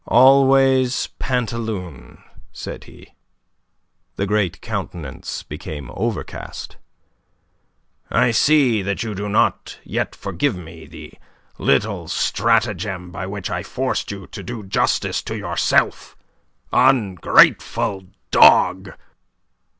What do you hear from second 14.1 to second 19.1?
to do justice to yourself. Ungrateful dog!